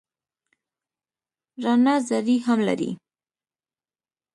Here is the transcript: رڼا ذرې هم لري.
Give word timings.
رڼا 1.63 1.95
ذرې 2.07 2.35
هم 2.45 2.59
لري. 2.67 2.91